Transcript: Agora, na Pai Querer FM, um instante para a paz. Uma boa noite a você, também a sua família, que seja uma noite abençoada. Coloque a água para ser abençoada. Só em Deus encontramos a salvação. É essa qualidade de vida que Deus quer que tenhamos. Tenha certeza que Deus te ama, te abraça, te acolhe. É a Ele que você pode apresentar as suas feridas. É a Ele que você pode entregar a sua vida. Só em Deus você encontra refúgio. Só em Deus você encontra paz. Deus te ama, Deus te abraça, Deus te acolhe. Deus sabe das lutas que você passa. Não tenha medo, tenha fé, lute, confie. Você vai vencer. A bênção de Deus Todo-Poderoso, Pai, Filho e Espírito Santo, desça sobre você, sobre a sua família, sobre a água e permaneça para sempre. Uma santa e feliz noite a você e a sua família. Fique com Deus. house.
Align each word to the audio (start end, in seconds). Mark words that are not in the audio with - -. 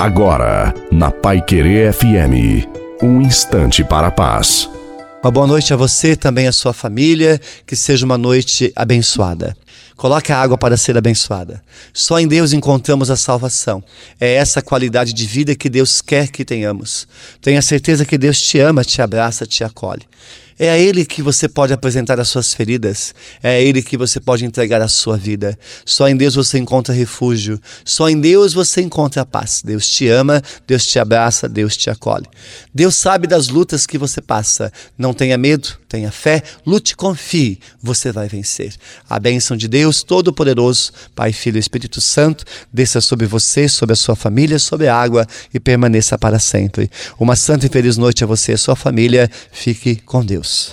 Agora, 0.00 0.72
na 0.90 1.10
Pai 1.10 1.42
Querer 1.42 1.92
FM, 1.92 2.66
um 3.02 3.20
instante 3.20 3.84
para 3.84 4.06
a 4.06 4.10
paz. 4.10 4.66
Uma 5.22 5.30
boa 5.30 5.46
noite 5.46 5.74
a 5.74 5.76
você, 5.76 6.16
também 6.16 6.48
a 6.48 6.52
sua 6.52 6.72
família, 6.72 7.38
que 7.66 7.76
seja 7.76 8.06
uma 8.06 8.16
noite 8.16 8.72
abençoada. 8.74 9.54
Coloque 9.98 10.32
a 10.32 10.38
água 10.40 10.56
para 10.56 10.78
ser 10.78 10.96
abençoada. 10.96 11.62
Só 11.92 12.18
em 12.18 12.26
Deus 12.26 12.54
encontramos 12.54 13.10
a 13.10 13.16
salvação. 13.16 13.84
É 14.18 14.36
essa 14.36 14.62
qualidade 14.62 15.12
de 15.12 15.26
vida 15.26 15.54
que 15.54 15.68
Deus 15.68 16.00
quer 16.00 16.28
que 16.28 16.46
tenhamos. 16.46 17.06
Tenha 17.42 17.60
certeza 17.60 18.06
que 18.06 18.16
Deus 18.16 18.40
te 18.40 18.58
ama, 18.58 18.82
te 18.82 19.02
abraça, 19.02 19.44
te 19.44 19.62
acolhe. 19.62 20.08
É 20.62 20.68
a 20.68 20.76
Ele 20.76 21.06
que 21.06 21.22
você 21.22 21.48
pode 21.48 21.72
apresentar 21.72 22.20
as 22.20 22.28
suas 22.28 22.52
feridas. 22.52 23.14
É 23.42 23.56
a 23.56 23.60
Ele 23.62 23.82
que 23.82 23.96
você 23.96 24.20
pode 24.20 24.44
entregar 24.44 24.82
a 24.82 24.88
sua 24.88 25.16
vida. 25.16 25.58
Só 25.86 26.06
em 26.06 26.14
Deus 26.14 26.34
você 26.34 26.58
encontra 26.58 26.92
refúgio. 26.92 27.58
Só 27.82 28.10
em 28.10 28.20
Deus 28.20 28.52
você 28.52 28.82
encontra 28.82 29.24
paz. 29.24 29.62
Deus 29.64 29.88
te 29.88 30.06
ama, 30.08 30.42
Deus 30.66 30.84
te 30.86 30.98
abraça, 30.98 31.48
Deus 31.48 31.78
te 31.78 31.88
acolhe. 31.88 32.26
Deus 32.74 32.94
sabe 32.94 33.26
das 33.26 33.48
lutas 33.48 33.86
que 33.86 33.96
você 33.96 34.20
passa. 34.20 34.70
Não 34.98 35.14
tenha 35.14 35.38
medo, 35.38 35.78
tenha 35.88 36.12
fé, 36.12 36.42
lute, 36.66 36.94
confie. 36.94 37.58
Você 37.82 38.12
vai 38.12 38.28
vencer. 38.28 38.74
A 39.08 39.18
bênção 39.18 39.56
de 39.56 39.66
Deus 39.66 40.02
Todo-Poderoso, 40.02 40.92
Pai, 41.14 41.32
Filho 41.32 41.56
e 41.56 41.58
Espírito 41.58 42.02
Santo, 42.02 42.44
desça 42.70 43.00
sobre 43.00 43.26
você, 43.26 43.66
sobre 43.66 43.94
a 43.94 43.96
sua 43.96 44.14
família, 44.14 44.58
sobre 44.58 44.88
a 44.88 44.94
água 44.94 45.26
e 45.54 45.58
permaneça 45.58 46.18
para 46.18 46.38
sempre. 46.38 46.90
Uma 47.18 47.34
santa 47.34 47.64
e 47.64 47.70
feliz 47.70 47.96
noite 47.96 48.22
a 48.24 48.26
você 48.26 48.52
e 48.52 48.56
a 48.56 48.58
sua 48.58 48.76
família. 48.76 49.30
Fique 49.50 49.96
com 49.96 50.22
Deus. 50.22 50.49
house. 50.50 50.68